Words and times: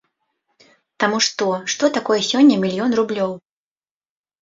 Таму 1.03 1.19
што, 1.27 1.47
што 1.75 1.91
такое 1.99 2.19
сёння 2.31 2.61
мільён 2.67 2.91
рублёў? 3.05 3.31